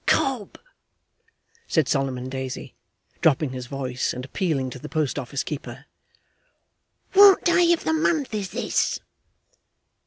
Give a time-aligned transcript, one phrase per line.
[0.07, 0.57] 'Cobb,'
[1.67, 2.73] said Solomon Daisy,
[3.21, 5.85] dropping his voice and appealing to the post office keeper;
[7.13, 8.99] 'what day of the month is this?